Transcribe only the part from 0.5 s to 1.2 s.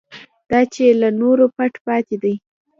چې له